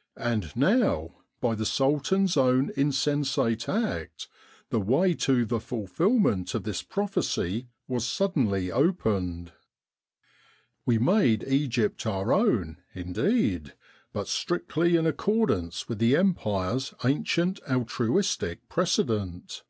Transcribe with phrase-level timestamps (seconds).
[0.00, 4.26] '* And now, by the Sultan's own insensate act,
[4.70, 9.52] the way to the fulfilment of this prophecy was suddenly opened.
[10.86, 13.74] We made Egypt our own, indeed,
[14.14, 19.64] but strictly in accordance with the Empire's ancient altruistic precedent.